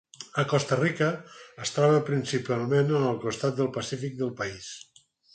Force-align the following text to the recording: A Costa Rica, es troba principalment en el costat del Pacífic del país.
A 0.41 0.43
Costa 0.51 0.77
Rica, 0.77 1.09
es 1.65 1.73
troba 1.75 1.99
principalment 2.07 2.89
en 3.01 3.05
el 3.09 3.19
costat 3.27 3.59
del 3.59 3.69
Pacífic 3.77 4.17
del 4.23 4.33
país. 4.41 4.71